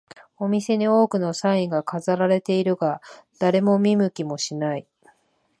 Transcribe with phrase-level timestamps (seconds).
[0.39, 3.01] お店に多くのサインが飾られているが、
[3.37, 4.87] 誰も見向きもしない